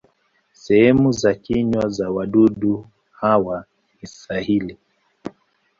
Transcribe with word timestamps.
Sehemu 0.53 1.11
za 1.11 1.33
kinywa 1.33 1.89
za 1.89 2.11
wadudu 2.11 2.85
hawa 3.11 3.65
ni 4.01 4.07
sahili. 4.07 4.77